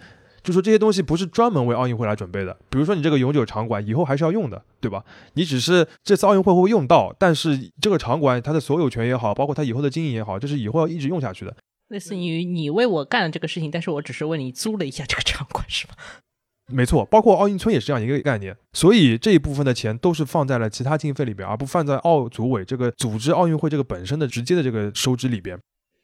[0.48, 5.04] 就说这些东西不是专门为奥运会来准备的，比如说你这个永久场馆以后还是要用的，对吧？
[5.34, 11.54] 你只是这次奥运会会用到，但是这个场馆它的所有权也好，包括它以后的经营也好，这是以后要一直用下去的。
[11.90, 15.96] 类似于你为我干了这个事情，但是我只是为你租了一下这个场馆，是吗？
[16.72, 18.56] 没错，包括奥运村也是这样一个概念。
[18.72, 25.60] 所以这一部分的钱都是放在了其他经费里边，而不放在奥组委这个组织奥运会这个本身的直接的这个收支里边。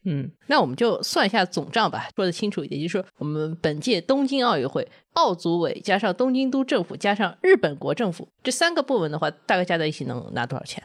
[0.05, 10.83] 嗯，那我们就算一下总账吧，说的清楚一点，就是说我们本届东京奥运会，奥组委加上东京都政府加上日本国政府这三个部门的话，大概加在一起能拿多少钱？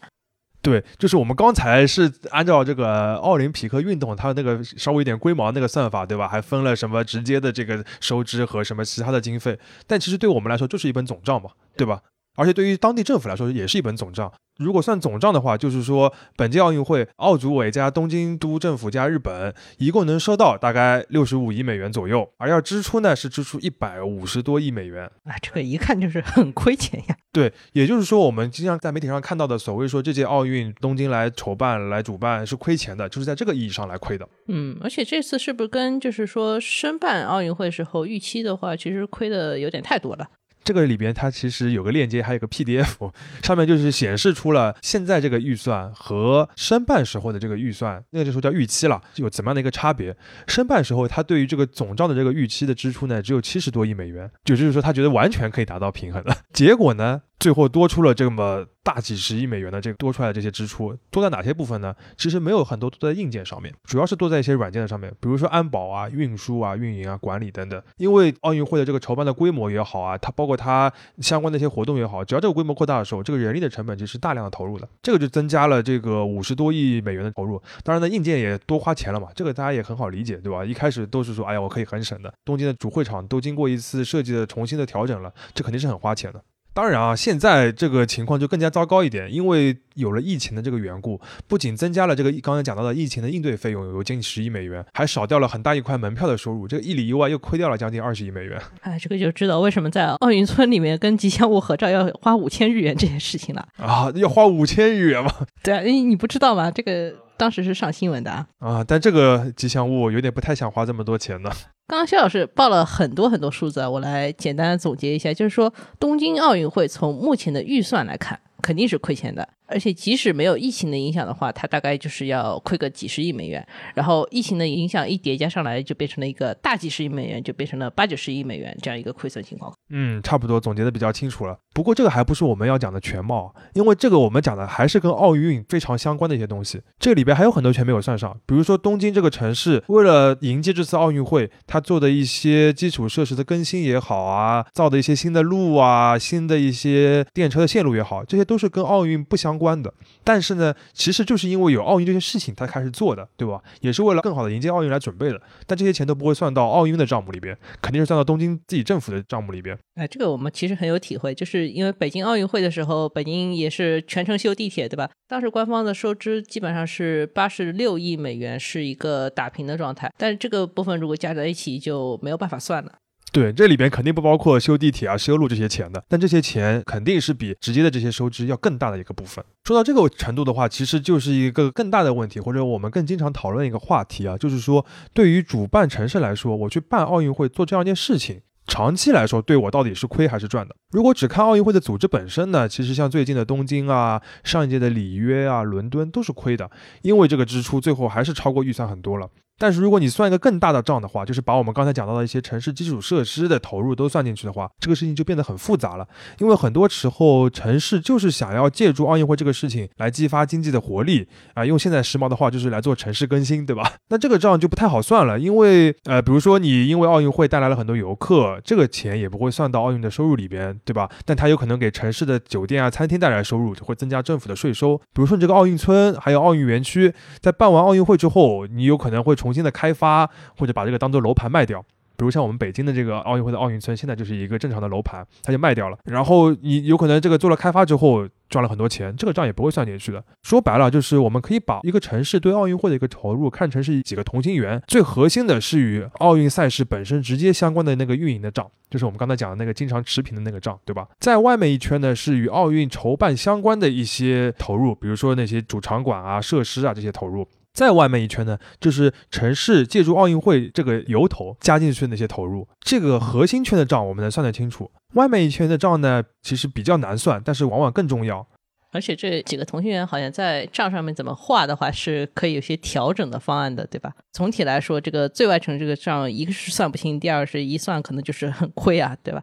[0.60, 6.28] 对，就是我们刚才是按照这个奥林匹克运动它那个稍微有点规模那个算法，对吧？
[6.28, 12.02] 还分了什么直接的这个收支和什么其他的经费，但其实对我们来说就是一本总账嘛，对吧？
[12.38, 14.32] 而且对于当地政府来说也是一本总账。
[14.58, 25.04] 如果算总账的话，就是说本届奥运会，奥组委加东京都政府加日本，一共能收到大概六十五亿美元左右，而要支出呢是支出一百五十多亿美元。
[25.24, 27.16] 啊，这个一看就是很亏钱呀。
[27.32, 34.28] 对，也就是说我们经常在媒体上看到的所谓说这届奥运东京来筹办、来主办是亏钱的，就是在这个意义上来亏的。
[34.48, 40.26] 嗯，而且这次是不是跟就是说申办奥运会时候预期的话，其实亏的有点太多了。
[40.68, 43.10] 这个里边它其实有个链接，还有个 PDF，
[43.42, 50.14] 上面就是显示出了现在这个预算和申办时候的这个预算，那个时候叫预期了，有怎么样的一个差别？
[50.46, 56.36] 申办时候，他对于这个总账的这个预期的支出呢，只有七十多亿美元，就就是说他觉得完全可以达到平衡的。
[56.52, 57.22] 结果呢？
[57.38, 61.94] 最后多出了这么大几十亿美元的这个多出来的这些支出，多在哪些部分呢？
[62.16, 67.80] 其实没有很多多在硬件上面，主要是多在一些软件的上面，比如说安保啊、运输啊、运营啊、管理等等。
[67.98, 77.62] 因为奥运会的这个筹办的规模也好啊，它包括它相关的一些活动也好，只要这个规模扩大的时候，这个人力的成本其实大量的投入的，这个就增加了这个五十多亿美元的投入。
[77.84, 80.64] 当然呢，硬件也多花钱了嘛，这个大家也很好理解，对吧？
[80.64, 82.32] 一开始都是说，哎呀，我可以很省的。
[82.44, 86.42] 东京的主会场都经过一次设计的重新的调整了，这肯定是很花钱的。
[86.78, 98.56] 当然啊，现在这个情况就更加糟糕一点，因为有了疫情的这个缘故，不仅增加了这个刚才讲到的疫情的应对费用有近十亿美元，还少掉了很大一块门票的收入，这个一里一外又亏掉了将近二十亿美元。
[98.82, 104.12] 哎， 这个就知道为什么在奥运村里面跟吉祥物合照要花五千日元这件事情了啊！
[104.14, 105.34] 要花五千日元吗？
[105.64, 106.70] 对啊，你你不知道吗？
[106.70, 108.46] 这个当时是上新闻的啊。
[108.60, 111.50] 啊，但这个吉祥物有点不太想花这么多钱呢。
[111.88, 119.48] 刚刚肖老师报了很多很多数字啊，我来简单总结一下，就是说东京奥运会从目前的预算来看，肯定是亏钱的。
[119.68, 123.64] 而且即使没有疫情的影响的话，它大概就是要亏个几十亿美元。
[123.94, 129.70] 然后疫情的影响一叠加上来，就变成了一个大几十亿美元，就变成了八九十亿美元这样一个亏损情况。
[129.90, 131.58] 嗯，差不多总结的比较清楚了。
[131.74, 136.80] 不过这个还不是我们要讲的全貌，因为这个我们讲的还是跟奥运非常相关的一些东西。
[136.98, 149.57] 这里边还有很多钱没有算上，比如说东京这个城市为了迎接这次奥运会，它做的一些基础设施的更新也好啊，造的一些新的路啊，新的一些电车的线路也好，这些都是跟奥运不相。
[149.58, 149.92] 关的，
[150.22, 153.60] 但是呢，其实就是因为有奥运这些事情，他开始做的，对吧？
[153.80, 155.40] 也是为了更好的迎接奥运来准备的。
[155.66, 159.76] 但这些钱都不会算到奥运的账目里边，肯定是算到东京自己政府的账目里边。
[159.96, 165.10] 哎，这个我们其实很有体会，就是因为北京奥运会的时候，北京也是全程修地铁，对吧？
[165.26, 170.12] 当时官方的收支基本上是八十六亿美元，是一个打平的状态。
[170.16, 172.92] 但是这个部分如果加在一起，就没有办法算了。
[173.30, 179.44] 对，这里边肯定不包括修地铁啊、修路这些钱的，但这些钱肯定是比直接的这些收支要更大的一个部分。
[179.64, 190.74] 说到这个程度的话，其实就是一个更大的问题，或者我们更经常讨论一个话题啊，就是说对于主办城市来说，我去办奥运会做这样一件事情，长期来说对我到底是亏还是赚的？
[190.90, 196.70] 如果只看奥运会的组织本身呢，其实像最近的东京啊、上一届的里约啊、伦敦都是亏的，
[197.02, 199.28] 因为这个支出最后还是超过预算很多了。
[199.58, 206.06] 但是如果你算一个更大的账的话，就是把我们刚才讲到的一些城市基础设施的投入都算进去的话，这个事情就变得很复杂了。
[206.38, 213.94] 因为很多时候城市就是想要借助奥运会这个事情来激发经济的活力 啊，用现在时髦的话就是来做城市更新，对吧？
[214.08, 221.08] 那这个账就不太好算了，因为呃，比如说你因为奥运会带来了很多游客，这个钱也不会算到奥运的收入里边，对吧？
[221.24, 224.96] 但它有可能给城市的酒店啊、餐厅带来收入就，会增加政府的税收。
[224.96, 231.82] 比如说你这个奥运村还有奥运园区，在办完奥运会之后，你有可能会从重新的开发，或者把这个当做楼盘卖掉。
[232.18, 235.96] 比如像我们北京的这个奥运会的奥运村，现在就是一个正常的楼盘，它就卖掉了。
[236.04, 240.22] 然后你有可能这个做了开发之后赚了很多钱，这个账也不会算进去的。
[240.42, 251.06] 说白了，就是我们可以把一个城市对奥运会的一个投入看成是几个同心圆，最核心的是与奥运赛事本身直接相关的那个运营的账，就是我们刚才讲的那个经常持平的那个账，对吧？
[251.20, 257.46] 在外面一圈呢，是与奥运筹办相关的一些投入，比如说那些主场馆啊、设施啊这些投入。
[257.72, 264.90] 再外面一圈呢，就是城市借助奥运会这个由头加进去的那些投入，这个核心圈的账我们能算得清楚。
[265.14, 268.46] 外面一圈的账呢，其实比较难算，但是往往更重要。
[268.90, 274.12] 而且这几个同心圆好像在账上面怎么画的话，是可以有些调整的方案的，对吧？
[274.32, 279.42] 总体来说，这个最外层这个账，一个是算不清，第二是一算可能就是很亏啊，对吧？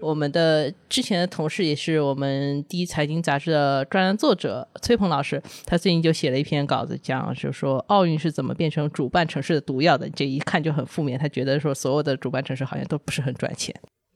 [0.00, 10.08] 我们的之前的同事也是我们第一财经杂志的专栏作者崔鹏老师，他最近就写了一篇稿子，讲就是说奥运是怎么变成主办城市的毒药的。
[10.10, 13.74] 这一看就很负面，他觉得说所有的主办城市好像都不是很赚钱。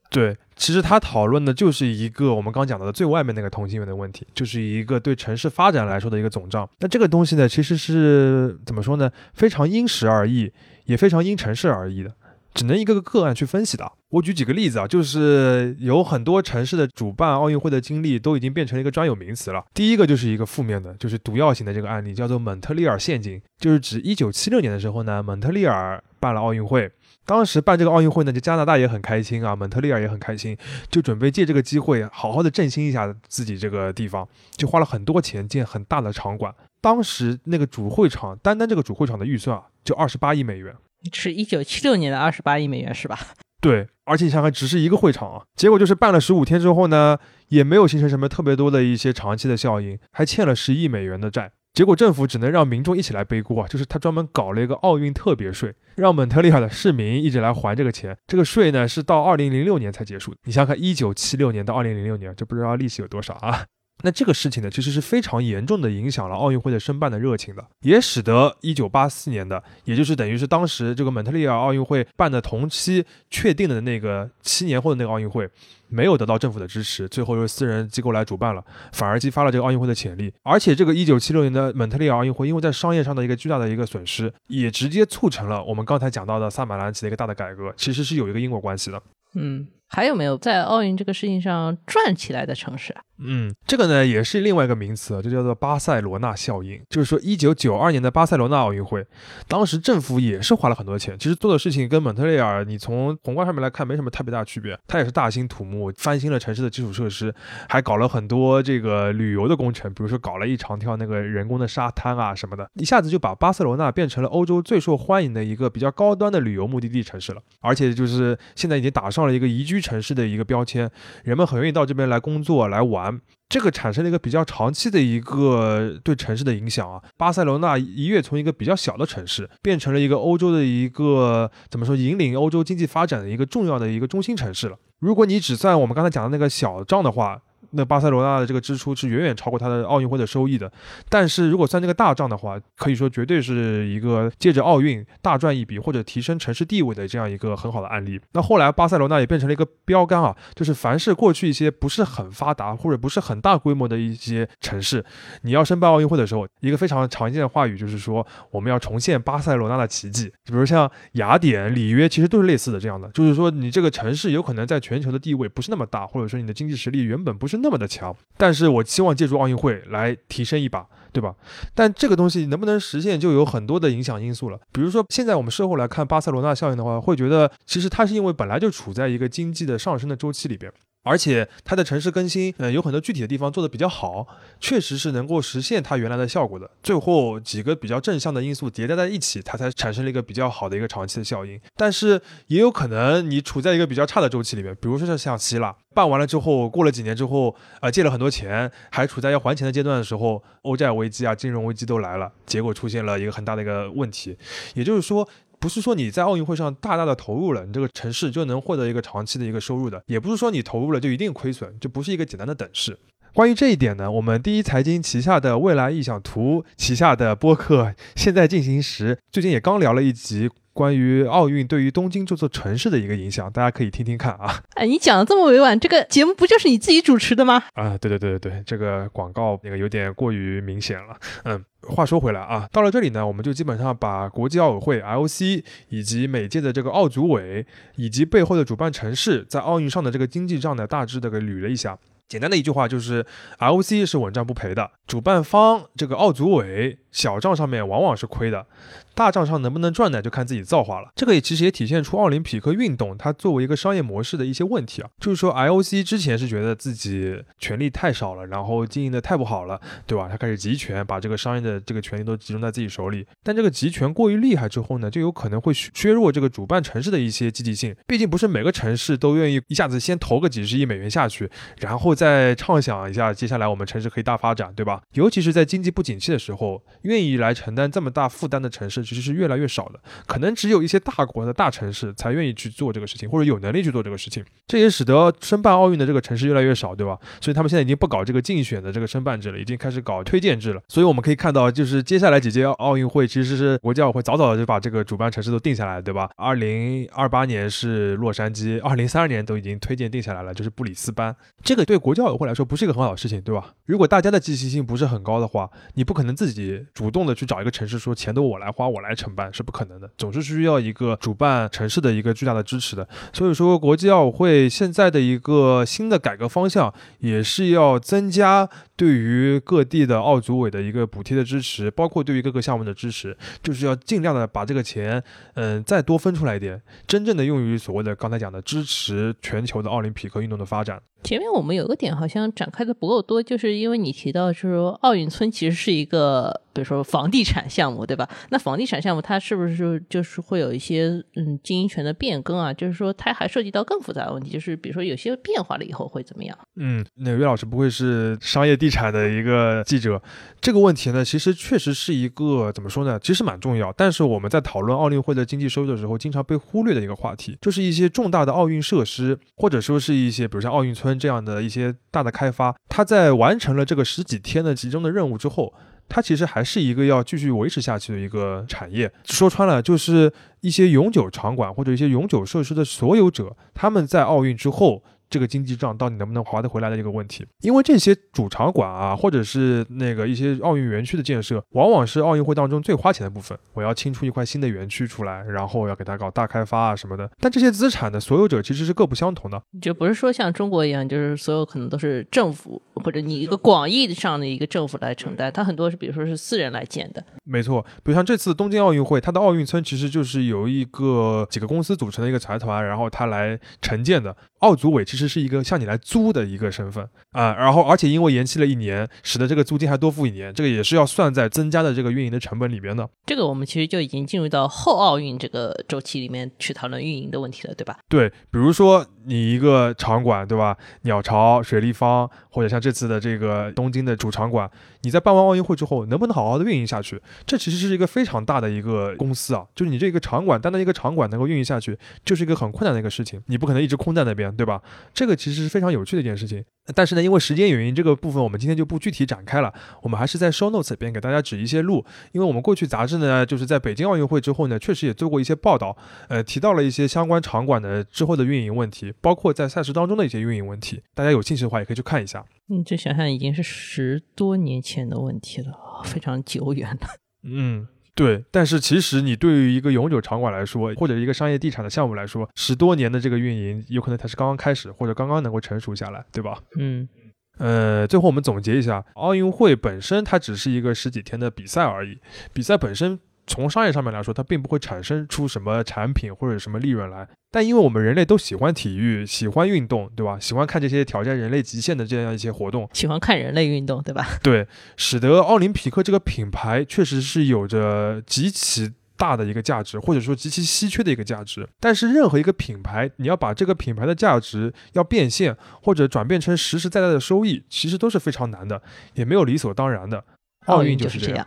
[0.08, 6.68] 对，其实他讨论的就是一个我们刚讲到的最外面那个同心圆的问题，就是一个对城市发展来说的一个总账。
[6.78, 9.10] 那这个东西呢，其实是怎么说呢？
[9.34, 10.52] 非常因时而异，
[10.84, 12.14] 也非常因城市而异的。
[12.54, 13.92] 只能一个个个案去分析的。
[14.10, 19.64] 我举几个例子啊，就是有很多城市的主办奥运会的经历都已经变成了一个专有名词了。
[19.72, 26.90] 第一个就是一个负面的，就是毒药型的这个案例，叫做蒙特利尔陷阱，就是指一九七六年的时候呢，蒙特利尔办了奥运会，
[27.24, 30.54] 当时办这个奥运会呢，就加拿大也很开心啊，蒙特利尔也很开心，
[30.90, 36.54] 就准备借这个机会好好的振兴一下自己这个地方，就花了很多钱建很大的场馆。
[36.82, 40.74] 当时那个主会场，单单这个主会场的预算啊，就二十八亿美元。
[41.12, 43.18] 是一九七六年的二十八亿美元是吧？
[43.62, 47.16] 对，而且你想想，只是一个会场啊，结果就是办了十五天之后呢，
[47.48, 51.52] 也没有形成什么特别多的一些长期的效应，还欠了十亿美元的债。
[51.72, 58.14] 结果政府只能让民众一起来背锅啊，就是他专门搞了一个奥运特别税，让蒙特利尔的市民一直来还这个钱。
[58.26, 60.34] 这个税呢是到二零零六年才结束。
[60.44, 63.64] 你想想看，一九七六年到二零零六年，这不知道利息有多少啊？
[64.02, 75.48] 那这个事情呢，其实是非常严重的影响了奥运会的申办的热情的，也使得一九八四年的，也就是等于是当时这个蒙特利尔奥运会办的同期确定的那个七年后的那个奥运会，
[75.88, 80.32] 没有得到政府的支持，最后由私人机构来主办了，反而激发了这个奥运会的潜力。
[80.42, 89.00] 而且这个一九七六年的蒙特利尔奥运会，因为在商业上的一个巨大的一个损失，也直接促成了我们刚才讲到的萨马兰奇的一个大的改革，其实是有一个因果关系的。
[89.34, 92.94] 嗯，还有没有在奥运这个事情上转起来的城市？
[93.24, 96.80] 嗯，这个呢也是另外一个名词，就叫做巴塞罗那效应。
[96.88, 99.06] 就是说，一九九二年的巴塞罗那奥运会，
[99.48, 104.78] 当时政府也是花了很多钱，其实做的事情跟蒙特利尔，你从宏观上面来看没什么特别大的区别。
[104.86, 107.34] 它也是大兴土木，翻新了城市的基础设施，
[107.68, 117.40] 还搞了很多这个旅游的工程，比如说搞了一长条那个人工的沙滩啊什么的，一下子就把巴塞罗那变成了欧洲最受欢迎的一个比较高端的旅游目的地城市了。
[117.60, 120.90] 而且就是现在已经打上了一个宜居城市的一个标签，
[121.24, 123.11] 人们很愿意到这边来工作来玩。
[123.48, 127.02] 这个产生了一个比较长期的一个对城市的影响啊。
[127.16, 134.76] 巴塞罗那一跃从一个比较小的城市，变成了一个欧洲的一个怎么说，引领欧洲经济发展的一个重要的一个中心城市了。
[135.00, 137.42] 如果你只算我们刚才讲的那个小账的话，
[137.72, 140.70] 那巴塞罗那的这个支出是远远超过它的奥运会的收益的，
[141.08, 148.20] 但是如果算这个大账的话，可以说绝对是一个借着奥运大赚一笔或者提升城市地位的这样一个很好的案例。
[148.32, 155.02] 那后来巴塞罗那也变成了一个标杆啊，就是凡是过去一些不是很发达或者不是很大规模的一些城市，
[155.42, 160.30] 你要申办奥运会的时候，一个非常常见的话语就是说我们要重现巴塞罗那的奇迹。
[160.44, 167.61] 比如像雅典、里约，其实都是类似的这样的，就是说你这个城市有可能在全球的地位不是那么大，或者说你的经济实力原本不是。
[167.62, 171.34] 那么的强，但是我希望借助奥运会来提升一把，对吧？
[171.74, 174.58] 但这个东西能不能实现，就有很多的影响因素了。
[174.72, 180.70] 比如说，现在我们事后来看巴塞罗那效应的话，会觉得其实它是因为本来就处在一个经济的上升的周期里边，
[181.02, 184.26] 而且它的城市更新，嗯，有很多具体的地方做的比较好，
[184.60, 186.70] 确实是能够实现它原来的效果的。
[186.82, 191.60] 最后几个比较正向的因素叠加在一起，它才产生了一个比较好的一个长期的效应。
[191.76, 204.36] 但是也有可能你处在一个比较差的周期里面，比如说像像希腊办完了之后，过了几年之后，呃，借了很多钱，还处在要还钱的阶段的时候，欧债危机啊、金融危机都来了，结果出现了一个很大的一个问题。
[204.74, 205.28] 也就是说。
[205.62, 212.98] 不是说你在奥运会上大大的投入了，你这个城市就能获得一个长期的一个收入的，也不是说你投入了就一定亏损，就不是一个简单的等式。
[213.32, 220.50] 关于这一点呢，我们第一财经旗下的未来意想图旗下的播客现在进行时，最近也刚聊了一集。
[220.72, 224.62] 关于奥运对于东京这座城市的一个影响，大家可以听听看啊。
[224.74, 227.62] 哎，你讲的这么委婉，这个节目不就是你自己主持的吗？
[227.74, 231.16] 啊，对对对对对，这个广告那个有点过于明显了。
[231.44, 237.66] 嗯，话说回来啊，到了这里呢，我们就基本上把国际奥委会 （IOC） 以及每届的这个奥组委
[237.96, 241.98] 以及背后的主办城市在奥运上的这个经济账呢，大致的给捋了一下。
[242.32, 243.26] 简单的一句话就是
[243.58, 248.66] ，IOC 是稳赚不赔的，主办方这个奥组委小账上面往往是亏的。
[249.14, 250.22] 大账上能不能赚呢？
[250.22, 251.10] 就看自己造化了。
[251.14, 255.10] 这个也其实也体现出奥林匹克运动它作为一个商业模式的一些问题啊。
[255.20, 260.26] 就是说，IOC 之前是觉得自己权力太少了，然后经营的太不好了，对吧？
[260.30, 263.26] 他开始集权，把这个商业的这个权利都集中在自己手里。
[263.42, 267.94] 但这个集权过于厉害之后呢，就有可能会削弱这个主办城市的一些积极性。
[268.06, 275.02] 毕竟不是每个城市都愿意一下子先投个几十亿美元下去，然后再再畅想一下接下来我们城市可以大发展，对吧？
[275.14, 279.02] 尤其是在经济不景气的时候，愿意来承担这么大负担的城市。
[279.02, 279.98] 其实是越来越少的，
[280.28, 284.44] 可能只有一些大国的大城市才愿意去做这个事情，或者有能力去做这个事情。
[284.68, 287.18] 这也使得申办奥运的这个城市越来越少，对吧？
[287.40, 290.80] 所以他们现在已经不搞这个竞选的这个申办制了，已经开始搞推荐制了。
[290.86, 296.30] 所以我们可以看到，就是接下来几届奥运会，其实是国际奥会早早的就把这个主办城市都定下来，对吧？
[296.36, 301.34] 二零二八年是洛杉矶，二零三二年都已经推荐定下来了，就是布里斯班。
[301.64, 303.74] 这个对国际奥委会来说不是一个很好的事情，对吧？
[303.86, 309.72] 如果大家的积极性不是很高的话，你不可能自己主动的去找一个城市说钱都我来花，我来承办，是不？
[309.72, 313.08] 可能的，总是需要一个主办城市的一个巨大的支持的。
[313.32, 318.68] 所以说，国际奥委会现在的一个新的改革方向，也是要增加
[319.02, 325.20] 对于各地的奥组委的一个补贴的支持，包括对于各个项目的支持，就是要尽量的把这个钱，
[325.54, 331.02] 嗯，再多分出来一点，真正的用于所谓的刚才讲的支持全球的奥林匹克运动的发展。
[331.24, 338.28] 前面我们有个点好像展开的不够多，就是因为你提到，就是说奥运村其实是一个，比如说房地产项目，对吧？
[338.50, 342.72] 那房地产项目它是不是就是会有一些嗯经营权的变更啊？
[342.74, 346.58] 就是说它还涉及到更复杂的问题，就是比如说有些变化了以后会怎么样？
[346.76, 350.20] 嗯，那岳老师不会是商业地产的一个记者？
[350.60, 353.18] 这个问题呢，其实确实是一个怎么说呢？
[353.22, 361.12] 其实蛮重要，但是我们在讨论奥运会的经济收入的时候，经常被忽略的一个话题，就是一些重大的奥运设施，或者说是一些比如像奥运村。
[361.22, 365.72] 这样的一些大的开发，它在完成了这个十几天的集中的任务之后，
[366.14, 369.10] 它其实还是一个要继续维持下去的一个产业。
[369.24, 375.02] 说穿了，就是一些永久场馆或者一些永久设施的所有者，他们在奥运之后。
[375.32, 383.58] 这个经济账到底能不能划得回来的一个问题，因为这些主场馆啊，或者是那个一些奥运园区的建设，往往是奥运会当中最花钱的部分。
[383.72, 387.30] 我要清出一块新的园区出来，然后要给它搞大开发啊什么的。
[387.40, 397.24] 但这些资产的所有者其实是各不相同的，就不是说像中国一样，就是所有可能都是政府或者你一个广义上的一个政府来承担，它很多是比如说是私人来建的。
[397.44, 404.36] 没错，比如像这次东京奥运会，它的奥运村其实就是由一个几个公司组成的一个财团，然后它来承建的。
[404.58, 413.08] 奥组委其实是一个向你来租的一个身份啊，然后而且因为延期了一年，使得这个租金还多付一年，这个也是要算在增加的这个运营的成本里边的。
[413.26, 417.98] 这个我们其实就已经进入到后奥运这个周期里面去讨论运营的问题了，对吧？
[418.08, 420.76] 对，比如说你一个场馆，对吧？
[421.02, 424.70] 鸟巢、水立方，或者像这次的这个东京的主场馆，
[425.00, 427.18] 你在办完奥运会之后，能不能好好的运营下去？
[427.46, 434.42] 这其实是一个非常大的一个公司啊，就是你这个场馆，单单一个场馆能够运营下去，就是一个很困难的一个事情，你不可能一直空在那边。
[434.52, 434.82] 对吧？
[435.14, 436.64] 这个其实是非常有趣的一件事情。
[436.94, 439.72] 但是呢，因为时间原因，这个部分我们今天就不具体展开了。
[440.02, 442.04] 我们还是在 show notes 里边给大家指一些路。
[442.32, 445.96] 因为我们过去杂志呢，就是在北京奥运会之后呢，确实也做过一些报道，
[446.28, 451.02] 呃，提到了一些相关场馆的之后的运营问题，包括在赛事当中的一些运营问题。
[451.14, 452.44] 大家有兴趣的话，也可以去看一下。
[452.68, 457.08] 嗯，这想想已经是十多年前的问题了，非常久远了。
[457.44, 457.88] 嗯。
[458.14, 466.62] 对，但是其实你对于一个永久场馆来说，或者一个商业地产的项目来说，十多年的这个运营，有可能才是刚刚开始，或者刚刚能够成熟下来，对吧？
[466.78, 467.08] 嗯，
[467.56, 472.18] 呃，最后我们总结一下，奥运会本身它只是一个十几天的比赛而已，
[472.52, 473.18] 比赛本身。
[473.52, 477.28] 从商业上面来说，它并不会产生出什么产品或者什么利润来。
[477.50, 480.38] 但因为我们人类都喜欢体育，喜欢运动，对吧？
[480.40, 484.26] 喜欢看这些挑战人类极限的这样一些活动，喜欢看人类运动，对吧？
[484.42, 491.68] 对，使得奥林匹克这个品牌确实是有着极其大的一个价值，或者说极其稀缺的一个价值。
[491.78, 498.80] 但是任何一个品牌，你要把这个品牌的价值要变现或者转变成实实在在的收益，其实都是非常难的，
[499.12, 500.24] 也没有理所当然的。
[500.68, 501.46] 奥运就是这样。